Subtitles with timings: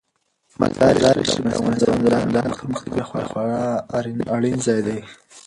[0.59, 3.63] مزارشریف د افغانستان د دوامداره پرمختګ لپاره خورا
[4.35, 4.99] اړین ځای دی.